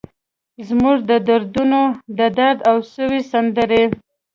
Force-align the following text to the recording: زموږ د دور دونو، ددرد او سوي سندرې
زموږ 0.67 0.97
د 1.09 1.11
دور 1.27 1.41
دونو، 1.53 1.81
ددرد 2.17 2.59
او 2.69 2.75
سوي 2.93 3.21
سندرې 3.31 3.83